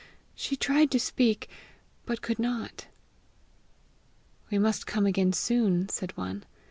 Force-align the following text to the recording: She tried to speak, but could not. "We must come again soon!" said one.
She 0.33 0.55
tried 0.55 0.89
to 0.93 0.99
speak, 0.99 1.47
but 2.07 2.23
could 2.23 2.39
not. 2.39 2.87
"We 4.49 4.57
must 4.57 4.87
come 4.87 5.05
again 5.05 5.31
soon!" 5.31 5.89
said 5.89 6.17
one. 6.17 6.43